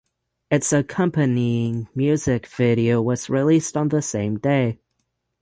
[0.49, 4.79] Its accompanying music video was released on the same day.